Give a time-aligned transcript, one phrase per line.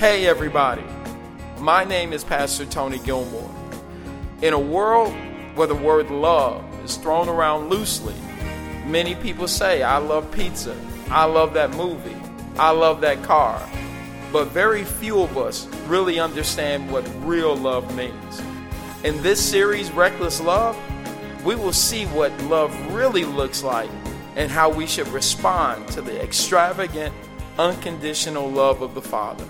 [0.00, 0.82] Hey, everybody.
[1.58, 3.54] My name is Pastor Tony Gilmore.
[4.40, 5.12] In a world
[5.54, 8.14] where the word love is thrown around loosely,
[8.86, 10.74] many people say, I love pizza.
[11.10, 12.16] I love that movie.
[12.58, 13.60] I love that car.
[14.32, 18.40] But very few of us really understand what real love means.
[19.04, 20.78] In this series, Reckless Love,
[21.44, 23.90] we will see what love really looks like
[24.34, 27.14] and how we should respond to the extravagant,
[27.58, 29.44] unconditional love of the Father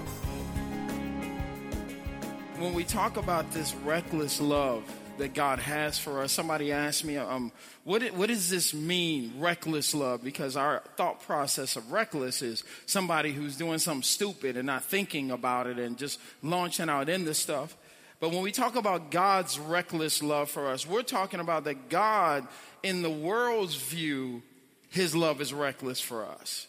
[2.60, 4.84] when we talk about this reckless love
[5.16, 7.52] that God has for us, somebody asked me, um,
[7.84, 10.22] what, what does this mean, reckless love?
[10.22, 15.30] Because our thought process of reckless is somebody who's doing something stupid and not thinking
[15.30, 17.74] about it and just launching out into stuff.
[18.20, 22.46] But when we talk about God's reckless love for us, we're talking about that God,
[22.82, 24.42] in the world's view,
[24.90, 26.66] his love is reckless for us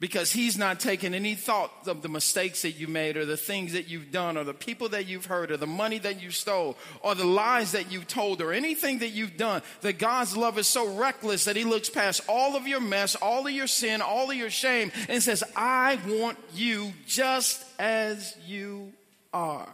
[0.00, 3.74] because he's not taking any thought of the mistakes that you made or the things
[3.74, 6.76] that you've done or the people that you've hurt or the money that you stole
[7.02, 9.60] or the lies that you've told or anything that you've done.
[9.82, 13.46] That god's love is so reckless that he looks past all of your mess all
[13.46, 18.92] of your sin all of your shame and says i want you just as you
[19.34, 19.68] are.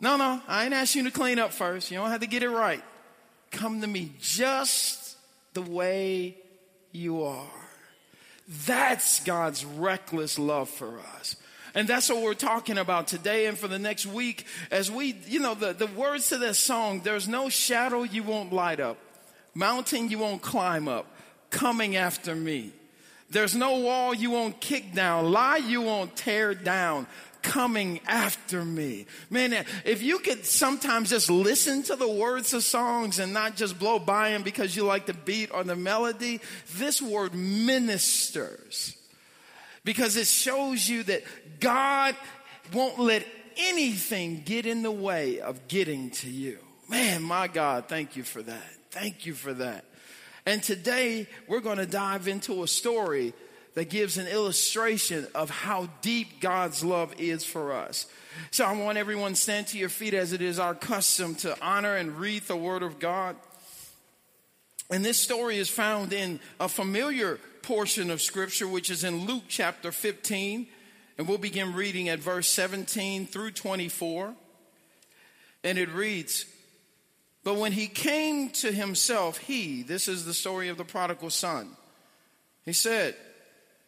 [0.00, 1.92] No no i ain't asking you to clean up first.
[1.92, 2.82] You don't have to get it right.
[3.52, 5.16] Come to me just
[5.54, 6.36] the way
[6.90, 7.67] you are
[8.48, 11.36] that's God's reckless love for us.
[11.74, 15.38] And that's what we're talking about today and for the next week as we, you
[15.38, 18.96] know, the, the words to this song, there's no shadow you won't light up,
[19.54, 21.06] mountain you won't climb up,
[21.50, 22.72] coming after me.
[23.30, 27.06] There's no wall you won't kick down, lie you won't tear down,
[27.48, 29.06] coming after me.
[29.30, 33.78] Man, if you could sometimes just listen to the words of songs and not just
[33.78, 36.40] blow by them because you like the beat or the melody,
[36.74, 38.96] this word ministers.
[39.82, 41.22] Because it shows you that
[41.58, 42.14] God
[42.74, 43.26] won't let
[43.56, 46.58] anything get in the way of getting to you.
[46.86, 48.70] Man, my God, thank you for that.
[48.90, 49.86] Thank you for that.
[50.44, 53.32] And today we're going to dive into a story
[53.78, 58.06] that gives an illustration of how deep God's love is for us.
[58.50, 61.94] So I want everyone stand to your feet as it is our custom to honor
[61.94, 63.36] and read the word of God.
[64.90, 69.44] And this story is found in a familiar portion of scripture, which is in Luke
[69.46, 70.66] chapter 15.
[71.16, 74.34] And we'll begin reading at verse 17 through 24.
[75.62, 76.46] And it reads,
[77.44, 81.76] But when he came to himself, he, this is the story of the prodigal son,
[82.64, 83.14] he said,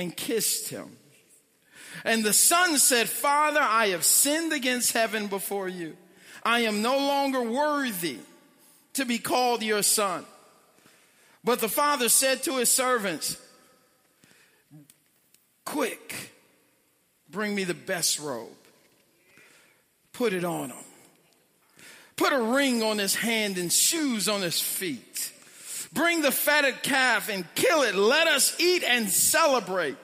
[0.00, 0.96] and kissed him.
[2.04, 5.96] And the son said, Father, I have sinned against heaven before you.
[6.42, 8.18] I am no longer worthy
[8.94, 10.24] to be called your son.
[11.44, 13.36] But the father said to his servants,
[15.64, 16.32] Quick,
[17.28, 18.48] bring me the best robe.
[20.12, 20.84] Put it on him.
[22.16, 25.32] Put a ring on his hand and shoes on his feet
[25.92, 27.94] Bring the fatted calf and kill it.
[27.94, 29.96] Let us eat and celebrate.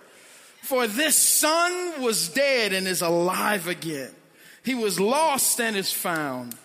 [0.63, 4.11] For this son was dead and is alive again.
[4.65, 6.57] He was lost and is found.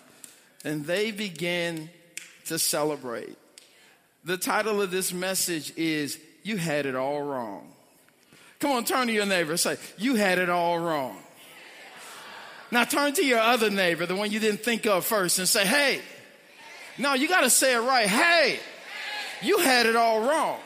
[0.65, 1.89] And they began
[2.45, 3.37] to celebrate.
[4.23, 7.71] The title of this message is You Had It All Wrong.
[8.59, 11.17] Come on, turn to your neighbor and say, You had it all wrong.
[12.69, 15.65] Now turn to your other neighbor, the one you didn't think of first, and say,
[15.65, 16.01] Hey.
[16.97, 18.07] No, you got to say it right.
[18.07, 18.59] Hey.
[19.41, 20.59] You had it all wrong.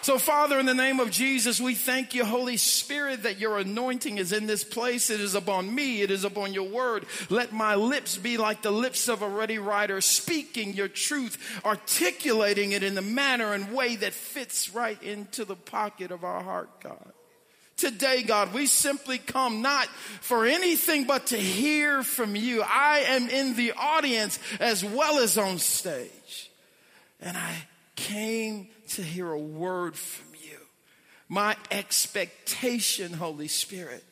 [0.00, 4.16] So, Father, in the name of Jesus, we thank you, Holy Spirit, that your anointing
[4.16, 5.10] is in this place.
[5.10, 7.04] It is upon me, it is upon your word.
[7.28, 12.72] Let my lips be like the lips of a ready writer, speaking your truth, articulating
[12.72, 16.70] it in the manner and way that fits right into the pocket of our heart,
[16.80, 17.12] God.
[17.76, 19.88] Today, God, we simply come not
[20.20, 22.62] for anything but to hear from you.
[22.62, 26.10] I am in the audience as well as on stage.
[27.20, 27.54] And I
[27.96, 30.58] came to hear a word from you.
[31.28, 34.04] My expectation, Holy Spirit,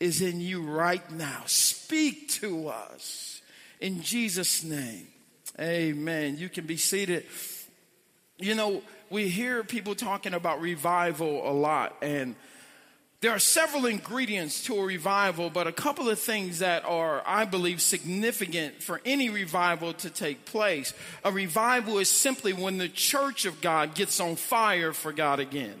[0.00, 1.42] is in you right now.
[1.46, 3.40] Speak to us
[3.80, 5.08] in Jesus' name.
[5.60, 6.36] Amen.
[6.38, 7.24] You can be seated.
[8.38, 12.34] You know, we hear people talking about revival a lot, and
[13.26, 17.44] there are several ingredients to a revival, but a couple of things that are, I
[17.44, 20.94] believe, significant for any revival to take place.
[21.24, 25.74] A revival is simply when the church of God gets on fire for God again.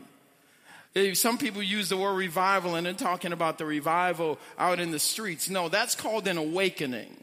[1.14, 4.98] Some people use the word revival and they're talking about the revival out in the
[4.98, 5.48] streets.
[5.48, 7.16] No, that's called an awakening.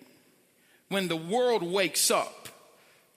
[0.88, 2.48] When the world wakes up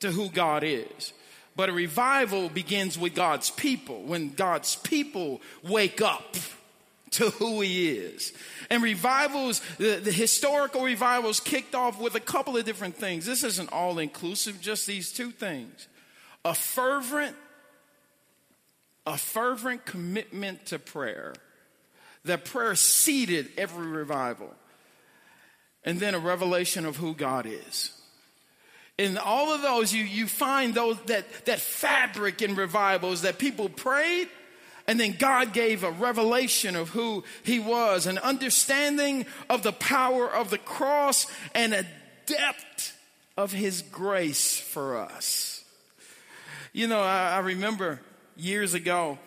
[0.01, 1.13] to who God is.
[1.55, 4.03] But a revival begins with God's people.
[4.03, 6.35] When God's people wake up
[7.13, 8.33] to who he is.
[8.71, 13.27] And revivals, the, the, historical revivals kicked off with a couple of different things.
[13.27, 15.89] This isn't all inclusive, just these two things.
[16.45, 17.37] A fervent,
[19.07, 21.35] a fervent commitment to prayer.
[22.25, 24.53] That prayer seeded every revival.
[25.85, 27.93] And then a revelation of who God is.
[28.99, 33.69] In all of those, you, you find those that, that fabric in revivals that people
[33.69, 34.29] prayed
[34.89, 40.29] and then God gave a revelation of who he was, an understanding of the power
[40.29, 41.85] of the cross, and a
[42.27, 42.97] depth
[43.37, 45.65] of his grace for us.
[46.73, 48.01] You know, I, I remember
[48.37, 49.19] years ago,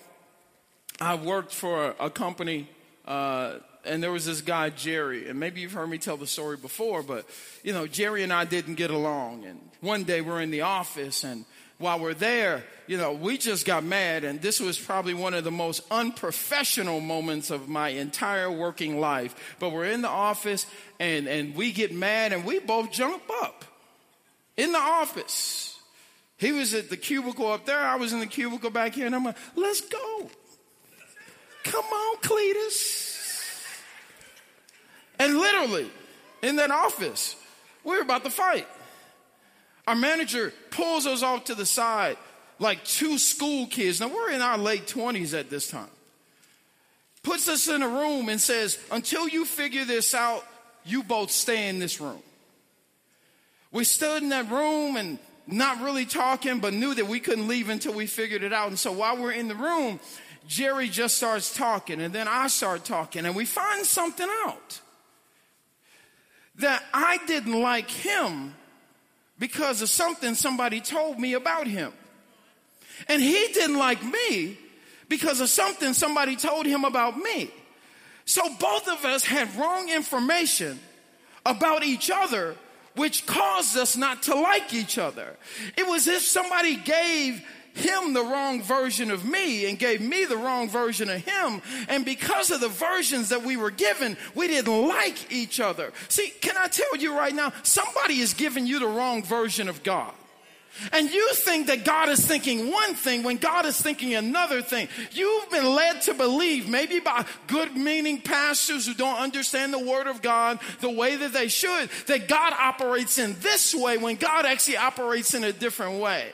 [1.01, 2.69] I worked for a, a company,
[3.05, 3.55] uh,
[3.85, 7.01] and there was this guy, Jerry, and maybe you've heard me tell the story before,
[7.01, 7.25] but,
[7.63, 9.45] you know, Jerry and I didn't get along.
[9.45, 11.45] And one day we're in the office, and
[11.79, 15.43] while we're there, you know, we just got mad, and this was probably one of
[15.43, 19.55] the most unprofessional moments of my entire working life.
[19.59, 20.65] But we're in the office,
[20.99, 23.63] and, and we get mad, and we both jump up
[24.57, 25.79] in the office.
[26.37, 29.15] He was at the cubicle up there, I was in the cubicle back here, and
[29.15, 30.29] I'm like, let's go.
[31.63, 33.17] Come on, Cletus.
[35.17, 35.89] And literally,
[36.41, 37.35] in that office,
[37.83, 38.67] we were about to fight.
[39.87, 42.17] Our manager pulls us off to the side
[42.59, 43.99] like two school kids.
[43.99, 45.89] Now we're in our late 20s at this time.
[47.23, 50.45] Puts us in a room and says, until you figure this out,
[50.85, 52.21] you both stay in this room.
[53.71, 57.69] We stood in that room and not really talking, but knew that we couldn't leave
[57.69, 58.69] until we figured it out.
[58.69, 59.99] And so while we're in the room,
[60.47, 64.81] Jerry just starts talking, and then I start talking, and we find something out
[66.55, 68.55] that I didn't like him
[69.39, 71.91] because of something somebody told me about him.
[73.07, 74.57] And he didn't like me
[75.07, 77.49] because of something somebody told him about me.
[78.25, 80.79] So both of us had wrong information
[81.45, 82.55] about each other,
[82.95, 85.35] which caused us not to like each other.
[85.77, 87.41] It was if somebody gave
[87.79, 91.61] him the wrong version of me and gave me the wrong version of him.
[91.87, 95.91] And because of the versions that we were given, we didn't like each other.
[96.07, 99.83] See, can I tell you right now, somebody is giving you the wrong version of
[99.83, 100.13] God.
[100.93, 104.87] And you think that God is thinking one thing when God is thinking another thing.
[105.11, 110.07] You've been led to believe, maybe by good meaning pastors who don't understand the Word
[110.07, 114.45] of God the way that they should, that God operates in this way when God
[114.45, 116.31] actually operates in a different way.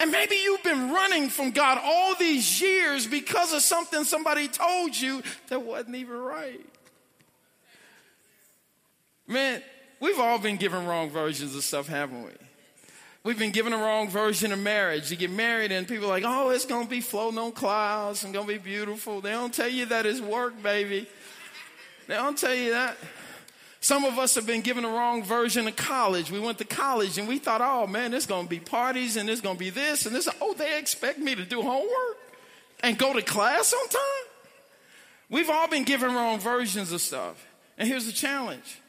[0.00, 4.96] And maybe you've been running from God all these years because of something somebody told
[4.96, 6.66] you that wasn't even right.
[9.26, 9.62] Man,
[10.00, 12.30] we've all been given wrong versions of stuff, haven't we?
[13.22, 15.10] We've been given a wrong version of marriage.
[15.10, 18.22] You get married and people are like, oh, it's going to be floating on clouds
[18.22, 19.22] and going to be beautiful.
[19.22, 21.08] They don't tell you that it's work, baby.
[22.06, 22.98] They don't tell you that.
[23.84, 26.30] Some of us have been given the wrong version of college.
[26.30, 29.28] We went to college and we thought, oh man, there's going to be parties and
[29.28, 30.26] there's going to be this and this.
[30.40, 32.16] Oh, they expect me to do homework
[32.82, 34.30] and go to class on time?
[35.28, 37.46] We've all been given wrong versions of stuff.
[37.76, 38.80] And here's the challenge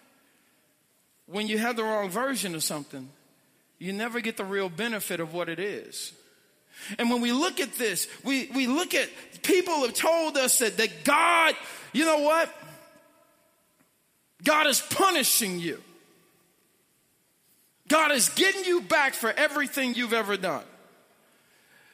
[1.25, 3.09] when you have the wrong version of something,
[3.79, 6.13] you never get the real benefit of what it is.
[6.97, 9.09] And when we look at this, we, we look at
[9.43, 11.53] people have told us that, that God,
[11.91, 12.49] you know what?
[14.45, 15.81] God is punishing you.
[17.87, 20.63] God is getting you back for everything you've ever done.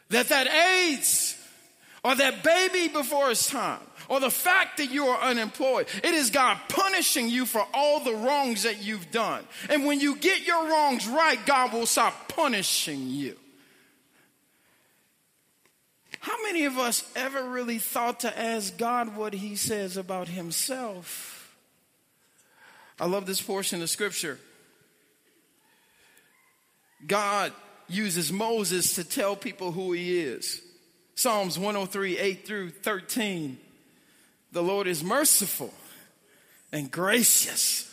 [0.10, 1.38] That that AIDS
[2.04, 3.80] or that baby before its time
[4.10, 8.14] or the fact that you are unemployed, it is God punishing you for all the
[8.14, 9.46] wrongs that you've done.
[9.70, 13.38] And when you get your wrongs right, God will stop punishing you.
[16.20, 21.31] How many of us ever really thought to ask God what he says about himself?
[23.02, 24.38] I love this portion of scripture.
[27.08, 27.52] God
[27.88, 30.62] uses Moses to tell people who he is.
[31.16, 33.58] Psalms 103, 8 through 13.
[34.52, 35.74] The Lord is merciful
[36.72, 37.92] and gracious,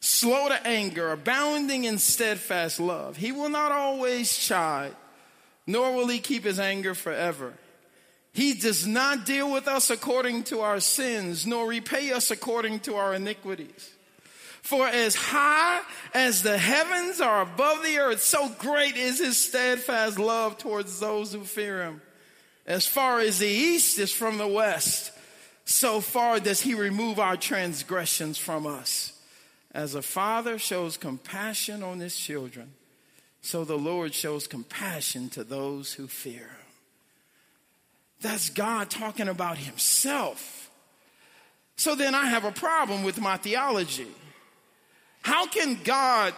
[0.00, 3.16] slow to anger, abounding in steadfast love.
[3.16, 4.96] He will not always chide,
[5.68, 7.54] nor will he keep his anger forever.
[8.32, 12.96] He does not deal with us according to our sins, nor repay us according to
[12.96, 13.90] our iniquities.
[14.62, 15.80] For as high
[16.14, 21.32] as the heavens are above the earth, so great is his steadfast love towards those
[21.32, 22.00] who fear him.
[22.64, 25.10] As far as the east is from the west,
[25.64, 29.12] so far does he remove our transgressions from us.
[29.72, 32.72] As a father shows compassion on his children,
[33.40, 36.66] so the Lord shows compassion to those who fear him.
[38.20, 40.70] That's God talking about himself.
[41.74, 44.06] So then I have a problem with my theology.
[45.22, 46.34] How can God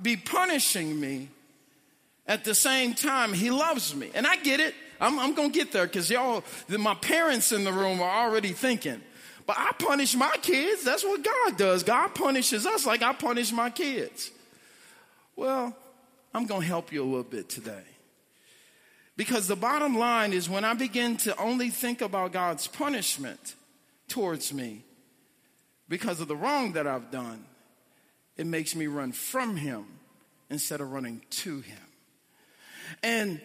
[0.00, 1.28] be punishing me
[2.26, 4.10] at the same time he loves me?
[4.14, 4.74] And I get it.
[5.00, 8.26] I'm, I'm going to get there because y'all, the, my parents in the room are
[8.26, 9.00] already thinking.
[9.46, 10.84] But I punish my kids.
[10.84, 11.82] That's what God does.
[11.82, 14.30] God punishes us like I punish my kids.
[15.34, 15.76] Well,
[16.32, 17.82] I'm going to help you a little bit today.
[19.16, 23.54] Because the bottom line is when I begin to only think about God's punishment
[24.08, 24.84] towards me
[25.88, 27.44] because of the wrong that I've done,
[28.36, 29.84] it makes me run from Him
[30.50, 31.78] instead of running to Him.
[33.02, 33.40] And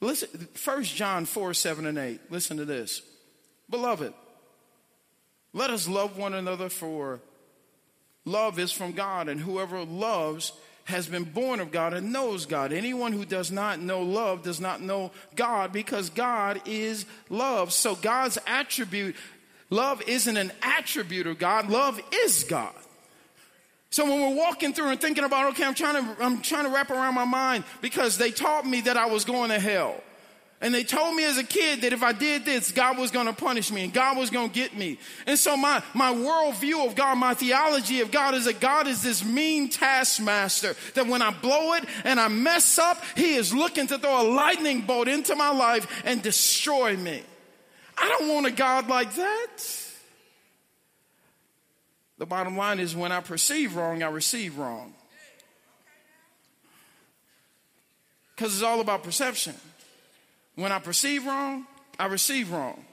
[0.00, 3.02] listen, 1 John 4 7 and 8, listen to this.
[3.70, 4.12] Beloved,
[5.52, 7.20] let us love one another, for
[8.24, 10.52] love is from God, and whoever loves
[10.84, 12.72] has been born of God and knows God.
[12.72, 17.74] Anyone who does not know love does not know God because God is love.
[17.74, 19.14] So God's attribute,
[19.68, 22.74] love isn't an attribute of God, love is God.
[23.90, 26.70] So when we're walking through and thinking about, okay, I'm trying to, I'm trying to
[26.70, 30.02] wrap around my mind because they taught me that I was going to hell.
[30.60, 33.26] And they told me as a kid that if I did this, God was going
[33.26, 34.98] to punish me and God was going to get me.
[35.24, 39.00] And so my, my worldview of God, my theology of God is that God is
[39.00, 43.86] this mean taskmaster that when I blow it and I mess up, he is looking
[43.86, 47.22] to throw a lightning bolt into my life and destroy me.
[47.96, 49.87] I don't want a God like that.
[52.18, 54.92] The bottom line is when I perceive wrong, I receive wrong.
[58.34, 59.54] Because it's all about perception.
[60.56, 61.66] When I perceive wrong,
[61.98, 62.84] I receive wrong.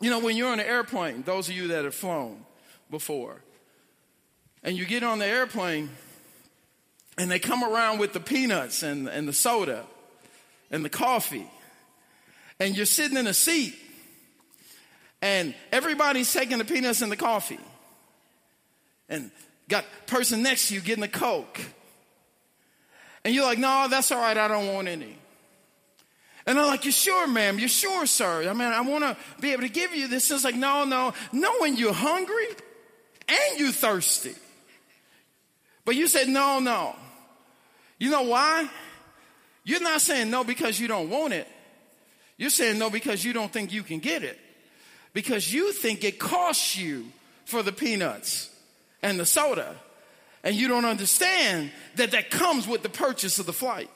[0.00, 2.44] You know, when you're on an airplane, those of you that have flown
[2.90, 3.40] before,
[4.62, 5.90] and you get on the airplane
[7.16, 9.84] and they come around with the peanuts and, and the soda
[10.70, 11.48] and the coffee,
[12.58, 13.74] and you're sitting in a seat
[15.22, 17.60] and everybody's taking the peanuts and the coffee
[19.14, 19.30] and
[19.68, 21.60] got person next to you getting the coke
[23.24, 25.16] and you're like no that's all right i don't want any
[26.46, 27.58] and I'm like, you sure, ma'am?
[27.58, 28.48] You sure, sir?
[28.48, 30.30] I mean, I want to be able to give you this.
[30.30, 31.14] It's like, no, no.
[31.32, 32.46] Knowing you're hungry
[33.28, 34.34] and you're thirsty.
[35.84, 36.96] But you said, no, no.
[37.98, 38.68] You know why?
[39.64, 41.48] You're not saying no because you don't want it.
[42.36, 44.38] You're saying no because you don't think you can get it.
[45.14, 47.06] Because you think it costs you
[47.46, 48.50] for the peanuts
[49.04, 49.76] and the soda.
[50.42, 53.88] And you don't understand that that comes with the purchase of the flight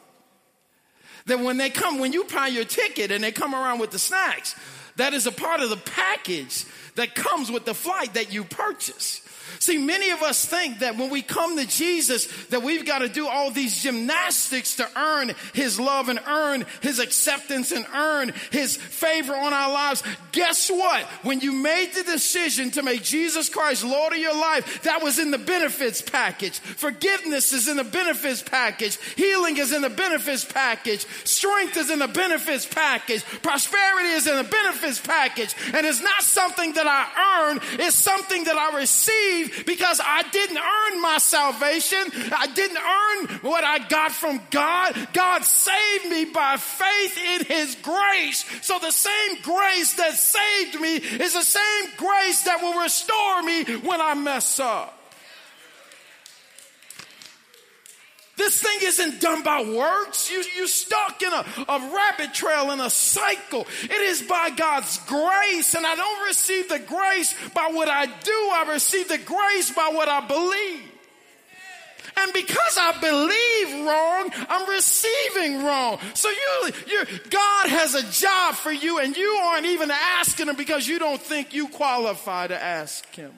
[1.26, 3.98] that when they come, when you buy your ticket and they come around with the
[3.98, 4.54] snacks,
[4.98, 6.64] that is a part of the package
[6.94, 9.22] that comes with the flight that you purchase.
[9.60, 13.08] See, many of us think that when we come to Jesus, that we've got to
[13.08, 18.76] do all these gymnastics to earn His love and earn His acceptance and earn His
[18.76, 20.02] favor on our lives.
[20.32, 21.04] Guess what?
[21.22, 25.18] When you made the decision to make Jesus Christ Lord of your life, that was
[25.18, 26.58] in the benefits package.
[26.58, 28.98] Forgiveness is in the benefits package.
[29.16, 31.06] Healing is in the benefits package.
[31.24, 33.24] Strength is in the benefits package.
[33.42, 35.54] Prosperity is in the benefits package.
[35.75, 40.57] And it's not something that I earn, it's something that I receive because I didn't
[40.59, 41.99] earn my salvation.
[42.33, 45.09] I didn't earn what I got from God.
[45.12, 48.45] God saved me by faith in His grace.
[48.62, 53.64] So the same grace that saved me is the same grace that will restore me
[53.87, 54.97] when I mess up.
[58.38, 60.30] This thing isn't done by works.
[60.30, 63.66] You, you're stuck in a, a rabbit trail in a cycle.
[63.83, 65.75] It is by God's grace.
[65.75, 68.33] And I don't receive the grace by what I do.
[68.33, 70.92] I receive the grace by what I believe.
[72.16, 75.99] And because I believe wrong, I'm receiving wrong.
[76.14, 80.57] So you, you, God has a job for you and you aren't even asking him
[80.57, 83.33] because you don't think you qualify to ask him.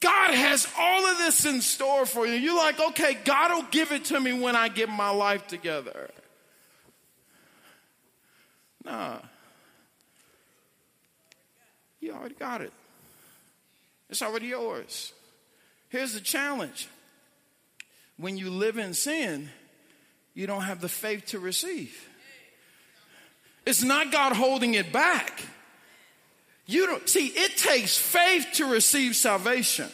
[0.00, 2.34] God has all of this in store for you.
[2.34, 6.10] You're like, okay, God will give it to me when I get my life together.
[8.84, 9.18] Nah.
[12.00, 12.72] You already got it.
[14.08, 15.12] It's already yours.
[15.88, 16.88] Here's the challenge
[18.16, 19.48] when you live in sin,
[20.34, 22.08] you don't have the faith to receive.
[23.66, 25.42] It's not God holding it back.
[26.68, 29.88] You don't see, it takes faith to receive salvation.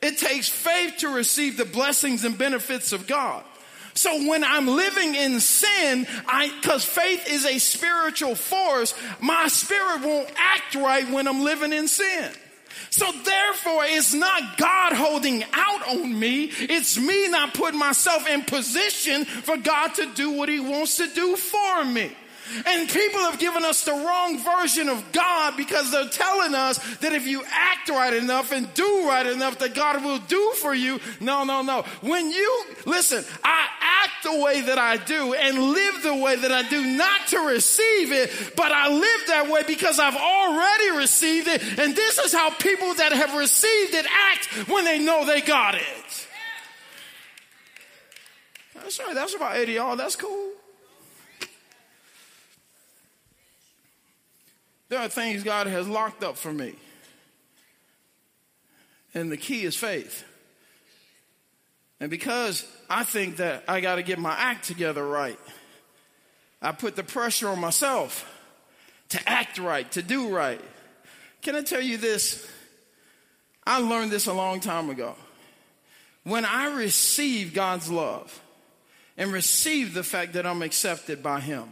[0.00, 3.44] It takes faith to receive the blessings and benefits of God.
[3.92, 10.02] So when I'm living in sin, I, cause faith is a spiritual force, my spirit
[10.02, 12.32] won't act right when I'm living in sin.
[12.90, 16.44] So therefore, it's not God holding out on me.
[16.44, 21.08] It's me not putting myself in position for God to do what he wants to
[21.08, 22.10] do for me.
[22.66, 27.12] And people have given us the wrong version of God because they're telling us that
[27.12, 31.00] if you act right enough and do right enough, that God will do for you.
[31.20, 31.82] No, no, no.
[32.00, 36.52] When you, listen, I act the way that I do and live the way that
[36.52, 41.48] I do, not to receive it, but I live that way because I've already received
[41.48, 41.62] it.
[41.78, 45.74] And this is how people that have received it act when they know they got
[45.74, 46.26] it.
[48.74, 49.14] That's right.
[49.14, 49.96] That's about 80 y'all.
[49.96, 50.52] That's cool.
[54.88, 56.74] There are things God has locked up for me.
[59.14, 60.24] And the key is faith.
[62.00, 65.38] And because I think that I got to get my act together right,
[66.62, 68.34] I put the pressure on myself
[69.10, 70.60] to act right, to do right.
[71.42, 72.46] Can I tell you this?
[73.66, 75.14] I learned this a long time ago.
[76.24, 78.40] When I receive God's love
[79.16, 81.64] and receive the fact that I'm accepted by Him,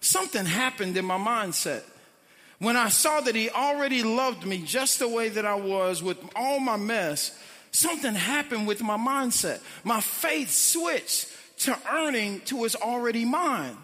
[0.00, 1.82] something happened in my mindset.
[2.58, 6.18] When I saw that he already loved me just the way that I was with
[6.34, 7.38] all my mess,
[7.70, 9.60] something happened with my mindset.
[9.84, 11.28] My faith switched
[11.60, 13.76] to earning to it's already mine.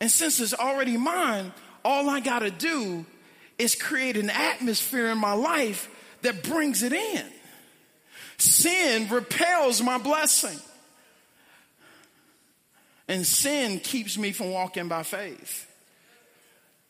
[0.00, 1.52] And since it's already mine,
[1.84, 3.04] all I got to do
[3.58, 5.88] is create an atmosphere in my life
[6.22, 7.24] that brings it in.
[8.38, 10.58] Sin repels my blessing.
[13.08, 15.69] And sin keeps me from walking by faith.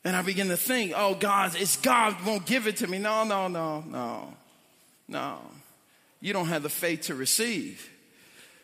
[0.04, 2.98] And I begin to think, oh, God, it's God won't give it to me.
[2.98, 4.32] No, no, no, no,
[5.08, 5.38] no.
[6.20, 7.90] You don't have the faith to receive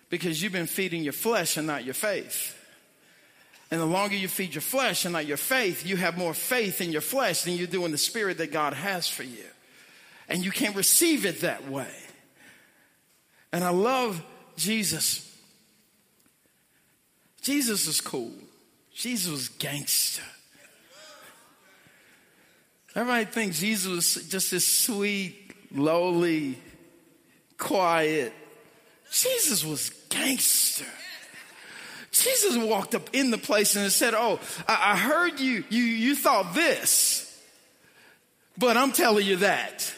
[0.09, 2.55] because you've been feeding your flesh and not your faith.
[3.71, 6.81] And the longer you feed your flesh and not your faith, you have more faith
[6.81, 9.45] in your flesh than you do in the spirit that God has for you.
[10.29, 11.93] And you can't receive it that way.
[13.53, 14.23] And I love
[14.57, 15.23] Jesus.
[17.43, 18.33] Jesus is cool.
[18.95, 20.23] Jesus was gangster.
[22.97, 26.57] Everybody thinks Jesus was just this sweet, lowly,
[27.59, 28.33] quiet.
[29.13, 30.87] Jesus was gangster.
[32.11, 36.17] Jesus walked up in the place and said, Oh, I, I heard you, you, you
[36.17, 37.39] thought this,
[38.57, 39.93] but I'm telling you that.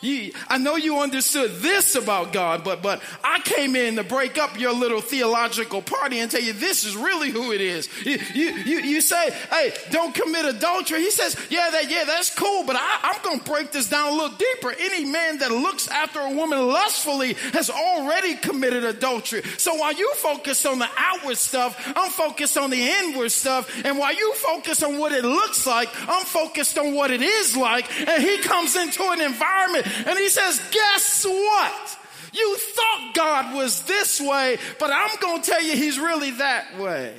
[0.00, 4.38] You, I know you understood this about God, but, but I came in to break
[4.38, 7.88] up your little theological party and tell you this is really who it is.
[8.04, 11.00] You, you, you, you say, hey, don't commit adultery.
[11.00, 14.12] He says, yeah, that, yeah, that's cool, but I, I'm going to break this down
[14.12, 14.74] a little deeper.
[14.78, 19.42] Any man that looks after a woman lustfully has already committed adultery.
[19.56, 23.84] So while you focus on the outward stuff, I'm focused on the inward stuff.
[23.84, 27.56] And while you focus on what it looks like, I'm focused on what it is
[27.56, 27.90] like.
[28.08, 31.98] And he comes into an environment and he says, guess what?
[32.32, 36.78] You thought God was this way, but I'm going to tell you he's really that
[36.78, 37.14] way.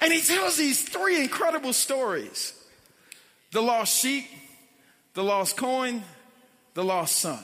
[0.00, 2.54] And he tells these three incredible stories
[3.50, 4.26] the lost sheep,
[5.14, 6.02] the lost coin,
[6.74, 7.42] the lost son.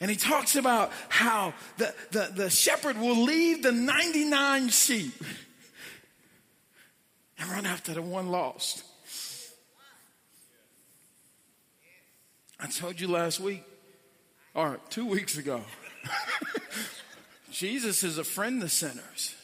[0.00, 5.24] And he talks about how the, the, the shepherd will leave the 99 sheep
[7.38, 8.84] and run after the one lost.
[12.64, 13.62] I told you last week,
[14.54, 15.60] or two weeks ago,
[17.50, 19.34] Jesus is a friend of sinners.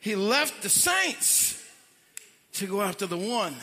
[0.00, 1.64] He left the saints
[2.54, 3.54] to go after the one.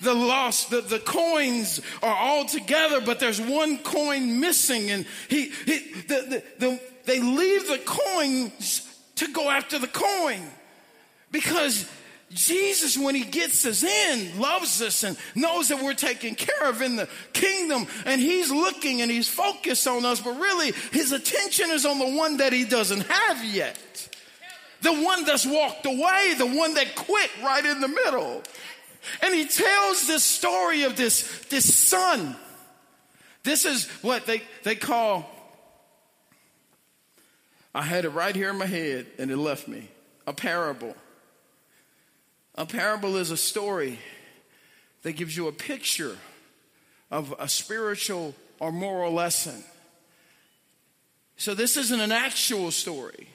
[0.00, 5.50] The lost, the, the coins are all together, but there's one coin missing, and he,
[5.64, 8.82] he the, the, the, they leave the coins
[9.14, 10.40] to go after the coin
[11.30, 11.88] because
[12.30, 16.82] Jesus, when he gets us in, loves us and knows that we're taken care of
[16.82, 17.86] in the kingdom.
[18.04, 22.16] And he's looking and he's focused on us, but really his attention is on the
[22.16, 23.78] one that he doesn't have yet.
[24.82, 28.42] The one that's walked away, the one that quit right in the middle.
[29.22, 32.34] And he tells this story of this, this son.
[33.44, 35.30] This is what they, they call,
[37.72, 39.88] I had it right here in my head and it left me,
[40.26, 40.96] a parable.
[42.56, 43.98] A parable is a story
[45.02, 46.16] that gives you a picture
[47.10, 49.62] of a spiritual or moral lesson.
[51.36, 53.28] So this isn't an actual story,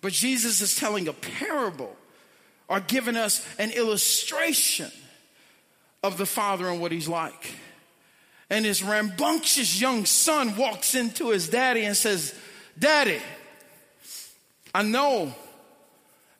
[0.00, 1.96] but Jesus is telling a parable
[2.68, 4.90] or giving us an illustration
[6.02, 7.54] of the father and what he's like.
[8.50, 12.34] And his rambunctious young son walks into his daddy and says,
[12.78, 13.20] Daddy,
[14.74, 15.32] I know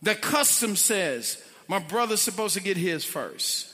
[0.02, 3.72] that custom says my brother's supposed to get his first.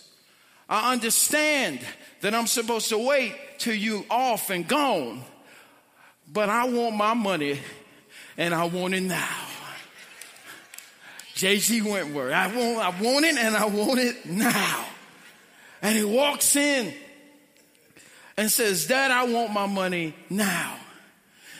[0.69, 1.81] I understand
[2.23, 5.23] that I'm supposed to wait till you off and gone,
[6.33, 7.61] but I want my money
[8.39, 9.29] and I want it now.
[11.35, 11.83] J.G.
[11.83, 14.87] Wentworth, I want, I want it and I want it now.
[15.83, 16.95] And he walks in
[18.37, 20.77] and says, Dad, I want my money now.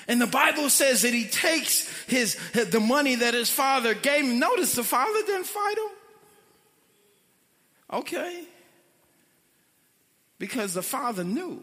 [0.09, 4.39] And the Bible says that he takes his, the money that his father gave him.
[4.39, 5.97] Notice the father didn't fight him.
[7.93, 8.45] Okay.
[10.39, 11.61] Because the father knew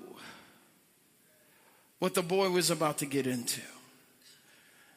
[2.00, 3.62] what the boy was about to get into.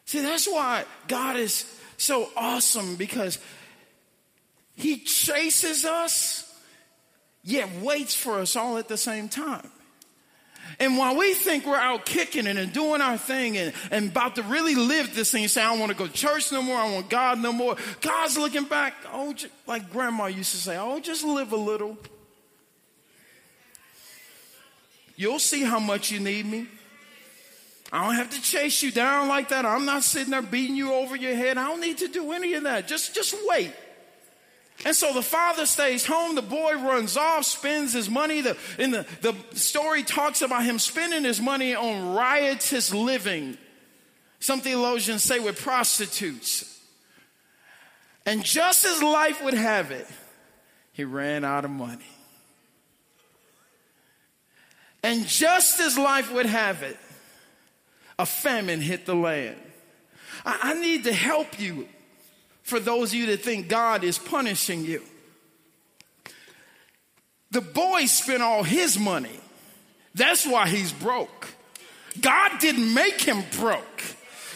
[0.04, 1.64] See, that's why God is
[1.96, 3.38] so awesome because
[4.76, 6.48] he chases us,
[7.42, 9.70] yet waits for us all at the same time.
[10.78, 14.36] And while we think we're out kicking it and doing our thing and, and about
[14.36, 16.76] to really live this thing, say, I don't want to go to church no more,
[16.76, 17.76] I want God no more.
[18.00, 19.34] God's looking back, oh,
[19.66, 21.96] like grandma used to say, oh, just live a little.
[25.16, 26.66] You'll see how much you need me.
[27.92, 29.66] I don't have to chase you down like that.
[29.66, 31.58] I'm not sitting there beating you over your head.
[31.58, 32.88] I don't need to do any of that.
[32.88, 33.70] Just, just wait.
[34.84, 36.34] And so the father stays home.
[36.34, 38.40] The boy runs off, spends his money.
[38.40, 43.56] The, in the, the story talks about him spending his money on riotous living.
[44.40, 46.80] Some theologians say with prostitutes.
[48.26, 50.06] And just as life would have it,
[50.92, 52.04] he ran out of money.
[55.04, 56.96] And just as life would have it,
[58.18, 59.56] a famine hit the land.
[60.44, 61.88] I, I need to help you
[62.62, 65.02] for those of you that think God is punishing you.
[67.50, 69.40] The boy spent all his money.
[70.14, 71.48] That's why he's broke.
[72.20, 74.02] God didn't make him broke.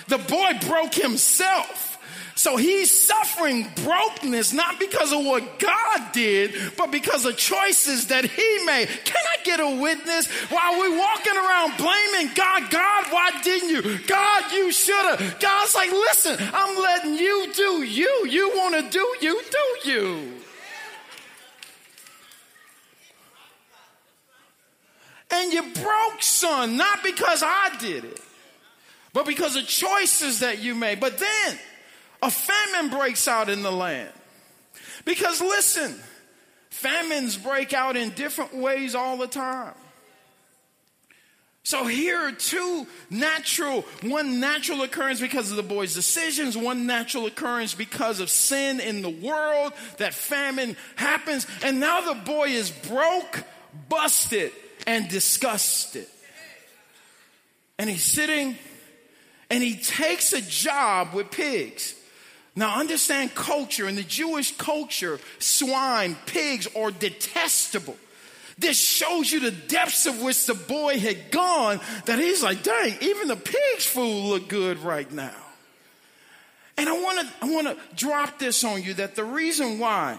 [0.09, 1.99] The boy broke himself.
[2.37, 8.27] So he's suffering brokenness not because of what God did, but because of choices that
[8.27, 8.88] he made.
[8.88, 10.26] Can get a witness?
[10.50, 13.98] While we're walking around blaming God, God, why didn't you?
[14.06, 15.40] God, you should have.
[15.40, 18.26] God's like, listen, I'm letting you do you.
[18.28, 20.32] You want to do you, do you.
[25.30, 28.20] And you broke, son, not because I did it,
[29.12, 31.00] but because of choices that you made.
[31.00, 31.59] But then,
[32.22, 34.12] a famine breaks out in the land.
[35.04, 36.00] Because listen,
[36.76, 39.74] famines break out in different ways all the time.
[41.62, 47.26] So here are two natural, one natural occurrence because of the boy's decisions, one natural
[47.26, 52.70] occurrence because of sin in the world, that famine happens, and now the boy is
[52.70, 53.42] broke,
[53.88, 54.52] busted,
[54.86, 56.06] and disgusted.
[57.78, 58.56] And he's sitting
[59.50, 61.94] and he takes a job with pigs.
[62.57, 63.87] Now understand culture.
[63.87, 67.97] In the Jewish culture, swine, pigs are detestable.
[68.59, 72.97] This shows you the depths of which the boy had gone that he's like, dang,
[73.03, 75.35] even the pig's food look good right now.
[76.79, 80.19] And I want to I want to drop this on you that the reason why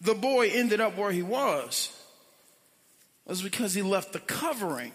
[0.00, 1.90] the boy ended up where he was
[3.26, 4.92] was because he left the covering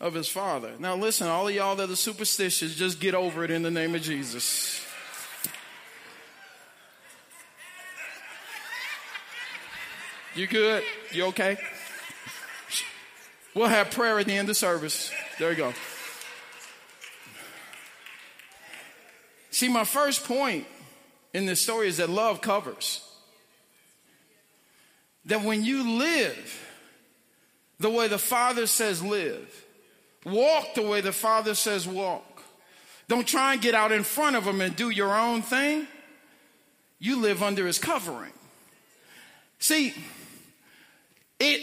[0.00, 0.72] of his father.
[0.78, 3.94] Now, listen, all of y'all that are superstitious, just get over it in the name
[3.94, 4.84] of Jesus.
[10.34, 10.84] You good?
[11.10, 11.58] You okay?
[13.54, 15.10] We'll have prayer at the end of service.
[15.38, 15.72] There you go.
[19.50, 20.66] See, my first point
[21.34, 23.04] in this story is that love covers.
[25.24, 26.64] That when you live
[27.80, 29.64] the way the Father says live,
[30.30, 32.24] Walk the way the Father says walk.
[33.08, 35.86] Don't try and get out in front of him and do your own thing.
[36.98, 38.32] You live under his covering.
[39.58, 39.94] See,
[41.40, 41.62] it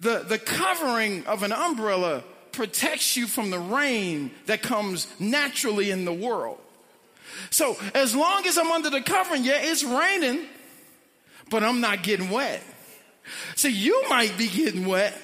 [0.00, 6.04] the, the covering of an umbrella protects you from the rain that comes naturally in
[6.04, 6.58] the world.
[7.50, 10.46] So as long as I'm under the covering, yeah, it's raining,
[11.50, 12.62] but I'm not getting wet.
[13.54, 15.16] So you might be getting wet,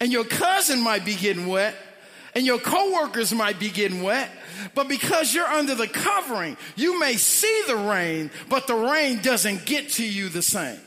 [0.00, 1.74] and your cousin might be getting wet
[2.34, 4.28] and your coworkers might be getting wet,
[4.74, 9.64] but because you're under the covering, you may see the rain, but the rain doesn't
[9.64, 10.80] get to you the same.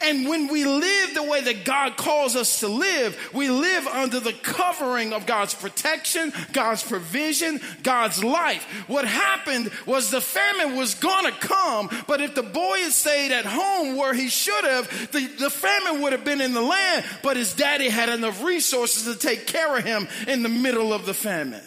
[0.00, 4.20] And when we live the way that God calls us to live, we live under
[4.20, 8.64] the covering of God's protection, God's provision, God's life.
[8.88, 13.32] What happened was the famine was going to come, but if the boy had stayed
[13.32, 17.04] at home where he should have, the, the famine would have been in the land,
[17.22, 21.06] but his daddy had enough resources to take care of him in the middle of
[21.06, 21.62] the famine.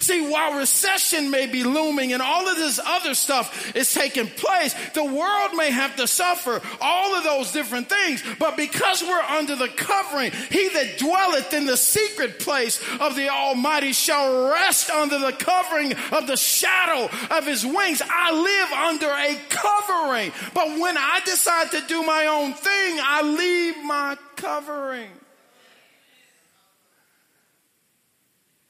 [0.00, 4.74] See, while recession may be looming and all of this other stuff is taking place,
[4.90, 8.22] the world may have to suffer all of those different things.
[8.38, 13.28] But because we're under the covering, he that dwelleth in the secret place of the
[13.28, 18.02] Almighty shall rest under the covering of the shadow of his wings.
[18.08, 20.32] I live under a covering.
[20.54, 25.10] But when I decide to do my own thing, I leave my covering.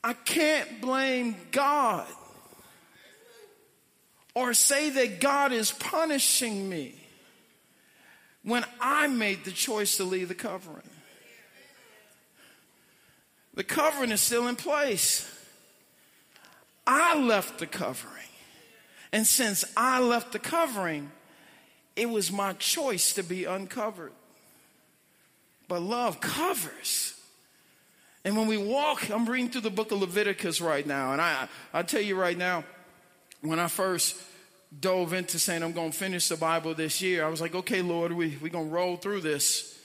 [0.05, 2.07] I can't blame God
[4.35, 6.95] or say that God is punishing me
[8.43, 10.91] when I made the choice to leave the covering.
[13.55, 15.27] The covering is still in place.
[16.87, 18.13] I left the covering.
[19.11, 21.11] And since I left the covering,
[21.97, 24.13] it was my choice to be uncovered.
[25.67, 27.19] But love covers.
[28.25, 31.13] And when we walk, I'm reading through the book of Leviticus right now.
[31.13, 32.65] And I, I tell you right now,
[33.43, 34.17] when I first
[34.81, 37.83] dove into saying I'm going to finish the Bible this year, I was like, okay,
[37.83, 39.79] Lord, we're we going to roll through this.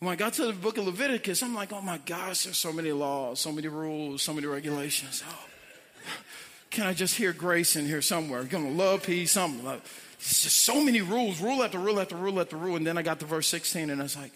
[0.00, 2.72] When I got to the book of Leviticus, I'm like, oh my gosh, there's so
[2.72, 5.22] many laws, so many rules, so many regulations.
[5.28, 5.46] Oh,
[6.70, 8.42] can I just hear grace in here somewhere?
[8.44, 9.66] Going to love, peace, something.
[10.18, 12.76] It's just so many rules, rule after rule after rule after rule.
[12.76, 14.32] And then I got to verse 16 and I was like,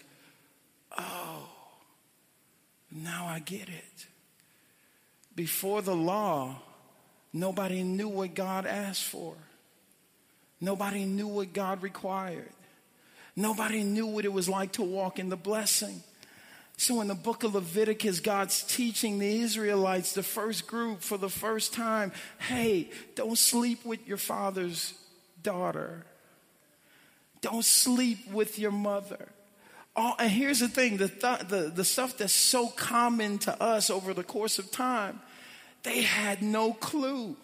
[0.97, 1.44] oh,
[2.95, 4.07] now I get it.
[5.35, 6.55] Before the law,
[7.33, 9.35] nobody knew what God asked for.
[10.61, 12.49] Nobody knew what God required.
[13.35, 16.01] Nobody knew what it was like to walk in the blessing.
[16.77, 21.29] So, in the book of Leviticus, God's teaching the Israelites, the first group, for the
[21.29, 24.93] first time hey, don't sleep with your father's
[25.43, 26.05] daughter,
[27.41, 29.27] don't sleep with your mother
[29.95, 33.89] all, and here's the thing the, th- the, the stuff that's so common to us
[33.89, 35.21] over the course of time,
[35.83, 37.35] they had no clue.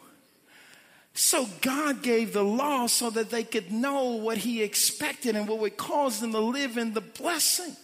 [1.14, 5.60] So God gave the law so that they could know what He expected and what
[5.60, 7.76] would cause them to live in the blessing.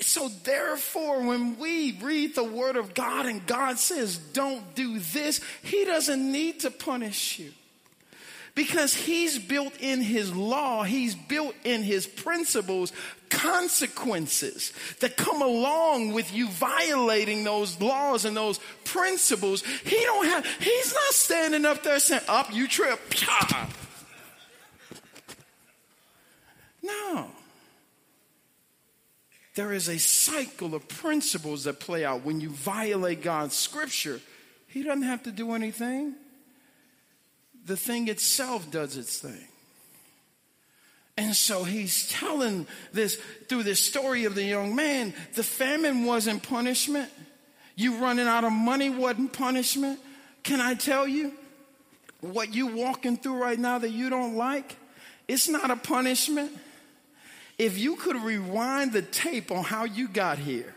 [0.00, 5.40] So therefore, when we read the Word of God and God says, don't do this,
[5.62, 7.52] He doesn't need to punish you.
[8.60, 12.92] Because he's built in his law, he's built in his principles
[13.30, 19.62] consequences that come along with you violating those laws and those principles.
[19.62, 23.00] He don't have, he's not standing up there saying, up, you trip.
[26.82, 27.28] No.
[29.54, 34.20] There is a cycle of principles that play out when you violate God's scripture.
[34.66, 36.14] He doesn't have to do anything
[37.66, 39.46] the thing itself does its thing.
[41.16, 43.16] And so he's telling this
[43.48, 47.10] through this story of the young man the famine wasn't punishment.
[47.76, 50.00] You running out of money wasn't punishment.
[50.42, 51.32] Can I tell you
[52.20, 54.76] what you walking through right now that you don't like?
[55.28, 56.52] It's not a punishment.
[57.58, 60.74] If you could rewind the tape on how you got here,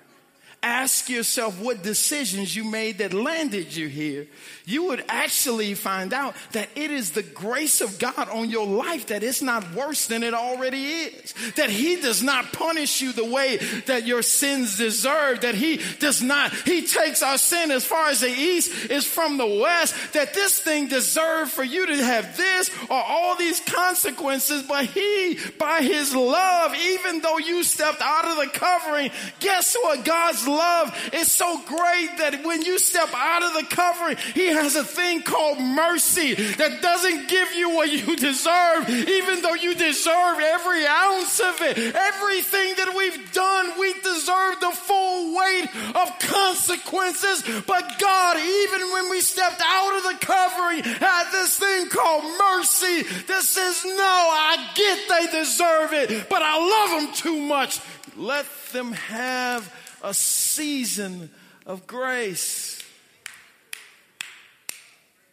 [0.64, 4.26] ask yourself what decisions you made that landed you here,
[4.66, 9.08] you would actually find out that it is the grace of God on your life
[9.08, 11.34] that it's not worse than it already is.
[11.58, 15.42] That He does not punish you the way that your sins deserve.
[15.42, 19.38] That He does not, He takes our sin as far as the east is from
[19.38, 20.14] the west.
[20.14, 25.38] That this thing deserved for you to have this or all these consequences, but He,
[25.60, 30.06] by His love, even though you stepped out of the covering, guess what?
[30.06, 34.76] God's love is so great that when you step out of the covering, He has
[34.76, 40.40] a thing called mercy that doesn't give you what you deserve, even though you deserve
[40.40, 41.78] every ounce of it.
[41.96, 47.44] Everything that we've done, we deserve the full weight of consequences.
[47.66, 53.04] But God, even when we stepped out of the covering, had this thing called mercy
[53.28, 57.80] that says, no, I get they deserve it, but I love them too much.
[58.16, 59.72] Let them have
[60.04, 61.32] a season
[61.66, 62.84] of grace.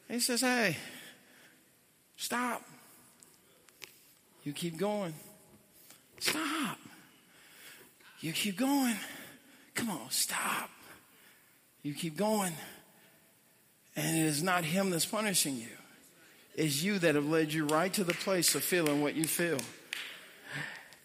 [0.09, 0.77] He says, Hey,
[2.17, 2.63] stop.
[4.45, 5.13] You keep going.
[6.19, 6.79] Stop.
[8.21, 8.97] You keep going.
[9.75, 10.71] Come on, stop.
[11.83, 12.53] You keep going.
[13.97, 15.69] And it is not him that's punishing you.
[16.55, 19.59] It's you that have led you right to the place of feeling what you feel.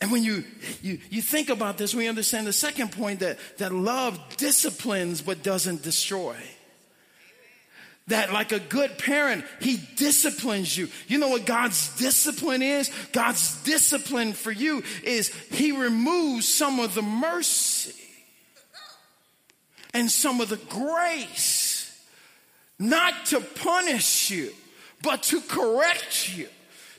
[0.01, 0.43] And when you,
[0.81, 5.41] you, you think about this, we understand the second point that, that love disciplines but
[5.41, 6.35] doesn't destroy.
[8.07, 10.89] That, like a good parent, he disciplines you.
[11.07, 12.91] You know what God's discipline is?
[13.13, 17.95] God's discipline for you is he removes some of the mercy
[19.95, 22.05] and some of the grace,
[22.77, 24.51] not to punish you,
[25.01, 26.49] but to correct you,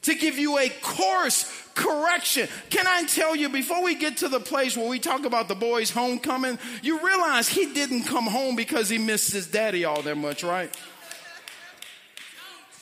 [0.06, 2.48] to give you a course correction.
[2.70, 5.54] Can I tell you, before we get to the place where we talk about the
[5.54, 10.16] boy's homecoming, you realize he didn't come home because he missed his daddy all that
[10.16, 10.74] much, right?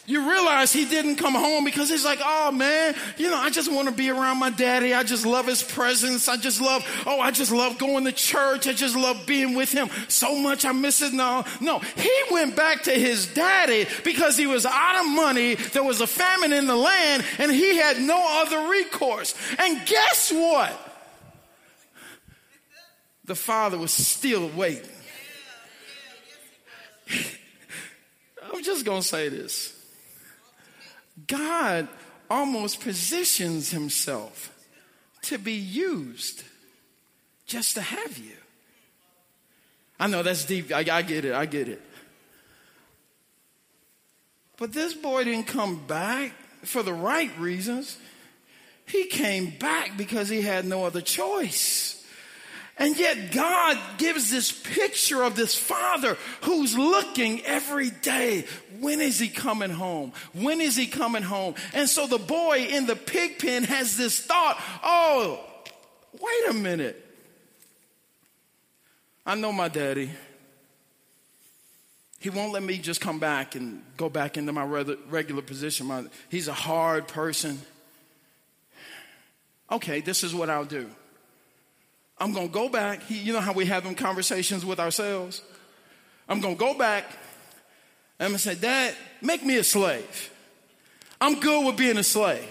[0.06, 3.72] You realize he didn't come home because he's like, oh man, you know, I just
[3.72, 4.92] want to be around my daddy.
[4.92, 6.28] I just love his presence.
[6.28, 8.66] I just love, oh, I just love going to church.
[8.66, 10.66] I just love being with him so much.
[10.66, 11.14] I miss it.
[11.14, 11.78] No, no.
[11.78, 15.54] He went back to his daddy because he was out of money.
[15.54, 19.34] There was a famine in the land and he had no other recourse.
[19.58, 20.78] And guess what?
[23.24, 24.90] The father was still waiting.
[28.52, 29.73] I'm just going to say this.
[31.26, 31.88] God
[32.30, 34.50] almost positions himself
[35.22, 36.42] to be used
[37.46, 38.36] just to have you.
[39.98, 40.72] I know that's deep.
[40.72, 41.34] I, I, get it.
[41.34, 41.80] I get it.
[44.56, 47.98] But this boy didn't come back for the right reasons.
[48.86, 52.03] He came back because he had no other choice.
[52.76, 58.46] And yet God gives this picture of this father who's looking every day.
[58.80, 60.12] When is he coming home?
[60.32, 61.54] When is he coming home?
[61.72, 65.40] And so the boy in the pig pen has this thought, oh,
[66.20, 67.00] wait a minute.
[69.24, 70.10] I know my daddy.
[72.18, 76.10] He won't let me just come back and go back into my regular position.
[76.28, 77.60] he's a hard person.
[79.70, 80.90] Okay, this is what I'll do.
[82.18, 83.02] I'm going to go back.
[83.02, 85.42] He, you know how we have them conversations with ourselves?
[86.28, 87.04] I'm going to go back.
[88.18, 90.30] and I'm going to say, Dad, make me a slave.
[91.20, 92.46] I'm good with being a slave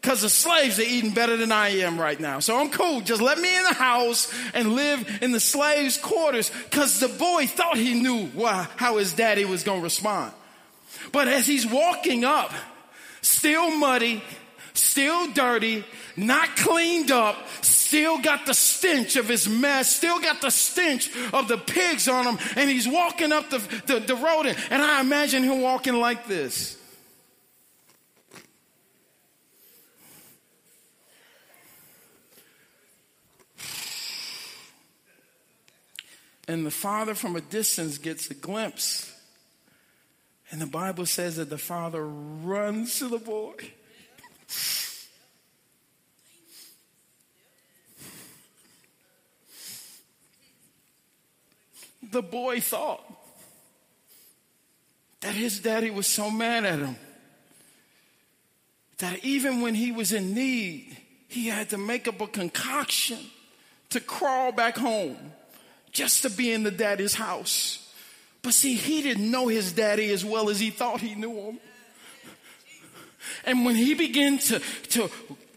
[0.00, 2.38] because the slaves are eating better than I am right now.
[2.38, 3.00] So I'm cool.
[3.00, 7.46] Just let me in the house and live in the slaves' quarters because the boy
[7.46, 10.32] thought he knew why, how his daddy was going to respond.
[11.10, 12.52] But as he's walking up,
[13.22, 14.22] still muddy,
[14.74, 15.84] still dirty,
[16.16, 17.36] not cleaned up,
[17.94, 22.26] still got the stench of his mess, still got the stench of the pigs on
[22.26, 26.26] him, and he's walking up the, the, the road, and I imagine him walking like
[26.26, 26.76] this.
[36.48, 39.10] And the father from a distance gets a glimpse.
[40.50, 43.54] And the Bible says that the father runs to the boy.
[52.14, 53.04] The boy thought
[55.20, 56.96] that his daddy was so mad at him
[58.98, 60.96] that even when he was in need,
[61.28, 63.18] he had to make up a concoction
[63.90, 65.16] to crawl back home
[65.90, 67.92] just to be in the daddy's house.
[68.42, 71.58] But see, he didn't know his daddy as well as he thought he knew him.
[73.44, 75.10] And when he began to, to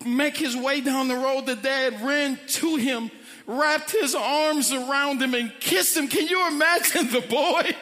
[0.05, 3.11] make his way down the road, the dad ran to him
[3.47, 6.07] wrapped his arms around him and kissed him.
[6.07, 7.75] Can you imagine the boy?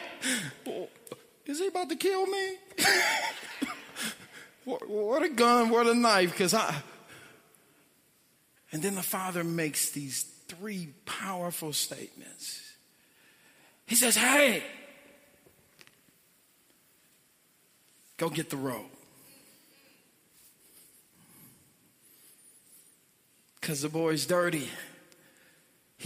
[1.44, 2.56] Is he about to kill me?
[4.64, 6.74] what a gun, what a knife, because I.
[8.72, 12.62] And then the father makes these three powerful statements.
[13.86, 14.62] He says, Hey,
[18.16, 18.86] go get the robe.
[23.60, 24.68] Because the boy's dirty.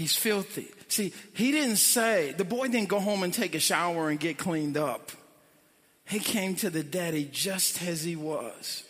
[0.00, 0.66] He's filthy.
[0.88, 4.38] See, he didn't say, the boy didn't go home and take a shower and get
[4.38, 5.12] cleaned up.
[6.08, 8.82] He came to the daddy just as he was.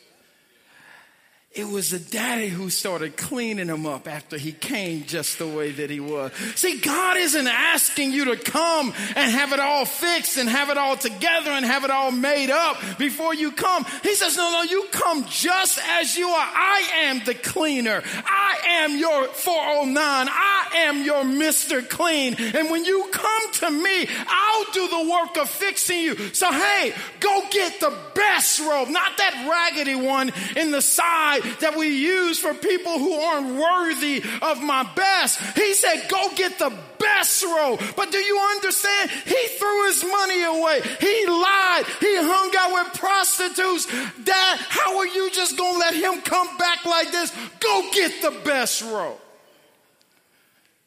[1.52, 5.72] It was the daddy who started cleaning him up after he came just the way
[5.72, 6.30] that he was.
[6.54, 10.78] See, God isn't asking you to come and have it all fixed and have it
[10.78, 13.84] all together and have it all made up before you come.
[14.05, 16.48] He says, no, no, you come just as you are.
[16.55, 18.01] I am the cleaner.
[18.07, 20.28] I am your 409.
[20.30, 21.86] I am your Mr.
[21.88, 22.36] Clean.
[22.38, 26.32] And when you come to me, I'll do the work of fixing you.
[26.32, 31.76] So, hey, go get the best robe, not that raggedy one in the side that
[31.76, 35.41] we use for people who aren't worthy of my best.
[35.57, 37.80] He said, go get the best best robe.
[37.97, 39.11] But do you understand?
[39.11, 40.80] He threw his money away.
[41.01, 41.84] He lied.
[42.01, 43.86] He hung out with prostitutes.
[44.24, 47.34] Dad, how are you just going to let him come back like this?
[47.61, 49.18] Go get the best robe.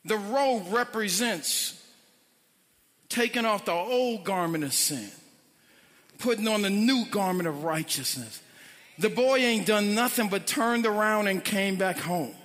[0.05, 1.79] The robe represents
[3.09, 5.09] taking off the old garment of sin,
[6.19, 8.41] putting on the new garment of righteousness.
[8.99, 12.35] The boy ain't done nothing but turned around and came back home.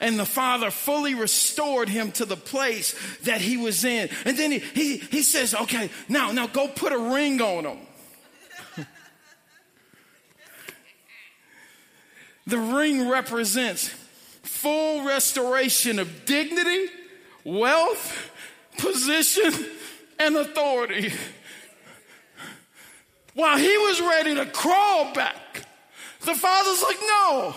[0.00, 4.08] And the father fully restored him to the place that he was in.
[4.24, 7.78] And then he, he, he says, okay, now, now go put a ring on him.
[12.46, 13.88] the ring represents
[14.42, 16.86] full restoration of dignity,
[17.44, 18.30] wealth,
[18.78, 19.52] position,
[20.18, 21.12] and authority.
[23.34, 25.63] While he was ready to crawl back,
[26.24, 27.54] the father's like, no,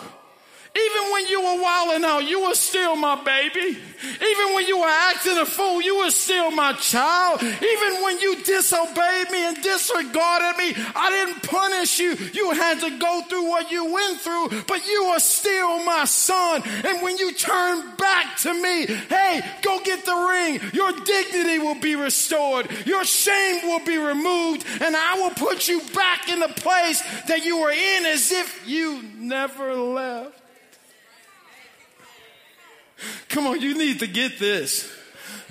[0.78, 3.78] even when you were wilding out, you were still my baby.
[4.22, 7.42] Even when you were acting a fool, you were still my child.
[7.42, 12.16] Even when you disobeyed me and disregarded me, I didn't punish you.
[12.34, 16.62] You had to go through what you went through, but you are still my son.
[16.86, 20.60] And when you turn back to me, hey, go get the ring.
[20.74, 22.70] Your dignity will be restored.
[22.86, 24.66] Your shame will be removed.
[24.82, 28.68] And I will put you back in the place that you were in as if
[28.68, 30.47] you never left.
[33.30, 34.98] Come on, you need to get this.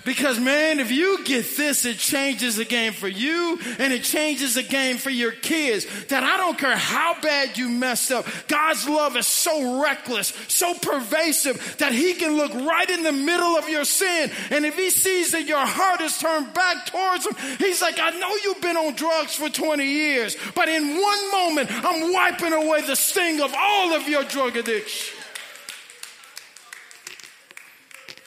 [0.07, 4.55] Because man, if you get this, it changes the game for you and it changes
[4.55, 5.84] the game for your kids.
[6.07, 8.24] That I don't care how bad you messed up.
[8.47, 13.59] God's love is so reckless, so pervasive that he can look right in the middle
[13.59, 14.30] of your sin.
[14.53, 18.11] And if he sees that your heart is turned back towards him, he's like, I
[18.11, 22.82] know you've been on drugs for 20 years, but in one moment, I'm wiping away
[22.82, 25.15] the sting of all of your drug addiction.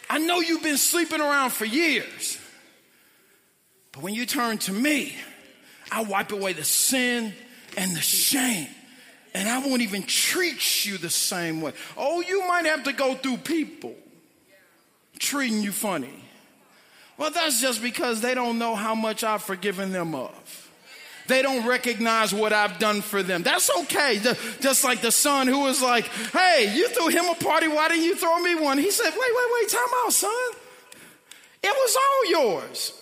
[0.09, 2.37] I know you've been sleeping around for years,
[3.91, 5.15] but when you turn to me,
[5.91, 7.33] I wipe away the sin
[7.77, 8.67] and the shame.
[9.35, 11.73] And I won't even treat you the same way.
[11.95, 13.95] Oh, you might have to go through people
[15.19, 16.23] treating you funny.
[17.17, 20.58] Well, that's just because they don't know how much I've forgiven them of.
[21.29, 23.43] They don't recognize what I've done for them.
[23.43, 24.17] That's okay.
[24.17, 27.67] The, just like the son who was like, hey, you threw him a party.
[27.67, 28.79] Why didn't you throw me one?
[28.79, 30.51] He said, wait, wait, wait, time out, son.
[31.61, 32.93] It was all yours.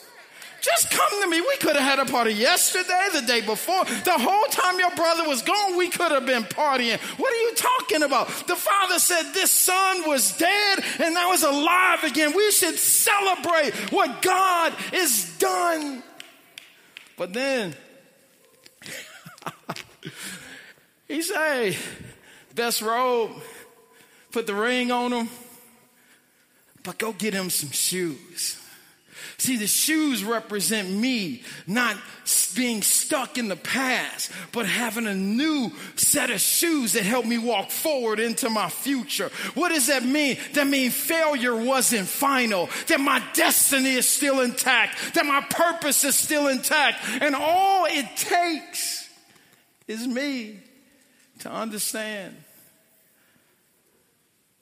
[0.59, 1.39] Just come to me.
[1.39, 3.86] We could have had a party yesterday, the day before.
[3.86, 6.99] The whole time your brother was gone, we could have been partying.
[7.17, 8.28] What are you talking about?
[8.45, 12.36] The father said this son was dead and now is alive again.
[12.36, 16.03] We should celebrate what God has done.
[17.15, 17.73] But then
[21.07, 21.77] he say,
[22.55, 23.31] best robe,
[24.31, 25.29] put the ring on him,
[26.83, 28.59] but go get him some shoes.
[29.39, 31.95] See, the shoes represent me not
[32.55, 37.37] being stuck in the past, but having a new set of shoes that help me
[37.37, 39.29] walk forward into my future.
[39.53, 40.37] What does that mean?
[40.53, 46.15] That means failure wasn't final, that my destiny is still intact, that my purpose is
[46.15, 49.07] still intact, and all it takes
[49.88, 50.59] is me
[51.39, 52.35] to understand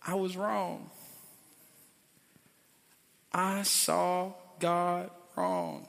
[0.06, 0.90] I was wrong.
[3.34, 5.88] I saw God wrong.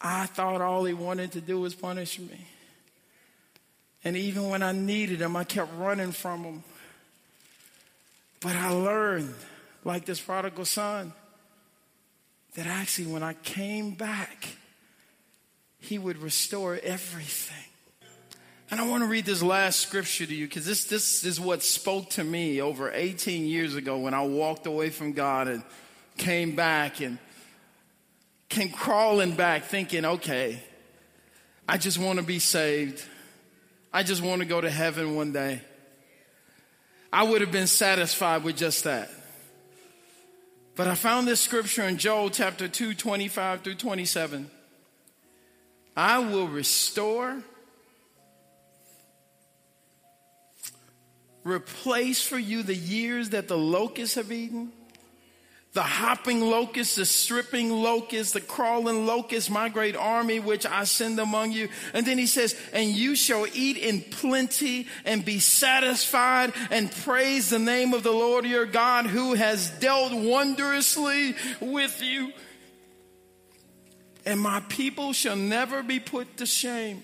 [0.00, 2.46] I thought all he wanted to do was punish me.
[4.04, 6.64] And even when I needed him, I kept running from him.
[8.40, 9.32] But I learned,
[9.84, 11.12] like this prodigal son,
[12.54, 14.48] that actually when I came back,
[15.82, 17.56] he would restore everything.
[18.70, 21.62] And I want to read this last scripture to you because this, this is what
[21.62, 25.62] spoke to me over 18 years ago when I walked away from God and
[26.16, 27.18] came back and
[28.48, 30.62] came crawling back thinking, okay,
[31.68, 33.02] I just want to be saved.
[33.92, 35.60] I just want to go to heaven one day.
[37.12, 39.10] I would have been satisfied with just that.
[40.76, 44.48] But I found this scripture in Joel chapter 2, 25 through 27.
[45.96, 47.42] I will restore,
[51.44, 54.72] replace for you the years that the locusts have eaten
[55.72, 61.18] the hopping locust, the stripping locust, the crawling locust, my great army, which I send
[61.18, 61.68] among you.
[61.94, 67.48] And then he says, and you shall eat in plenty and be satisfied and praise
[67.48, 72.32] the name of the Lord your God who has dealt wondrously with you.
[74.24, 77.02] And my people shall never be put to shame.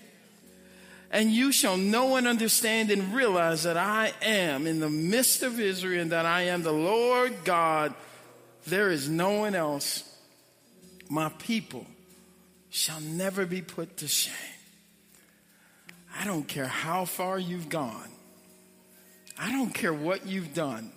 [1.11, 5.59] And you shall know and understand and realize that I am in the midst of
[5.59, 7.93] Israel and that I am the Lord God
[8.69, 10.03] there is no one else,
[11.09, 11.85] my people
[12.69, 14.33] shall never be put to shame.
[16.19, 18.09] I don't care how far you've gone.
[19.37, 20.91] I don't care what you've done.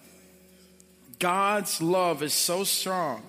[1.18, 3.22] God's love is so strong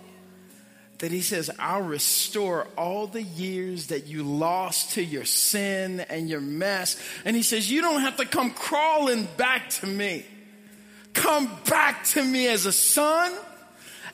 [1.03, 6.29] that he says, I'll restore all the years that you lost to your sin and
[6.29, 6.95] your mess.
[7.25, 10.25] And he says, You don't have to come crawling back to me.
[11.11, 13.33] Come back to me as a son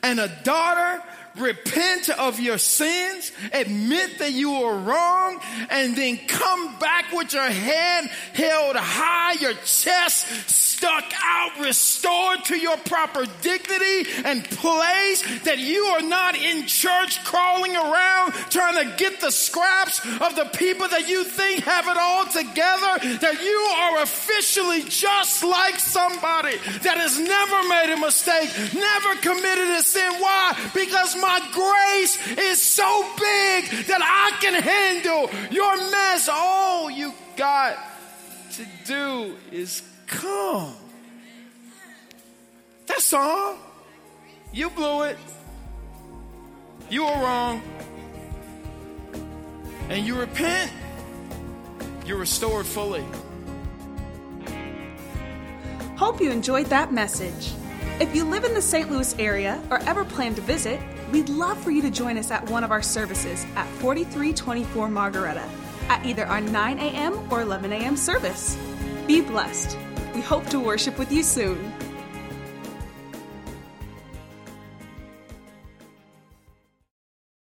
[0.01, 1.03] and a daughter
[1.37, 7.43] repent of your sins, admit that you were wrong, and then come back with your
[7.43, 10.25] head held high, your chest
[10.79, 17.21] stuck out, restored to your proper dignity and place, that you are not in church
[17.25, 21.97] crawling around trying to get the scraps of the people that you think have it
[21.97, 28.49] all together, that you are officially just like somebody that has never made a mistake,
[28.73, 30.13] never committed a sin.
[30.19, 30.71] Why?
[30.73, 36.29] Because my grace is so big that I can handle your mess.
[36.31, 37.75] All you got
[38.53, 40.73] to do is come.
[42.85, 43.55] That's all.
[44.51, 45.17] You blew it.
[46.89, 47.61] You were wrong.
[49.89, 50.71] And you repent.
[52.05, 53.05] You're restored fully.
[55.95, 57.53] Hope you enjoyed that message.
[57.99, 58.89] If you live in the St.
[58.89, 60.79] Louis area or ever plan to visit,
[61.11, 65.47] we'd love for you to join us at one of our services at 4324 Margaretta
[65.89, 67.31] at either our 9 a.m.
[67.31, 67.97] or 11 a.m.
[67.97, 68.57] service.
[69.05, 69.77] Be blessed.
[70.19, 71.73] We hope to worship with you soon.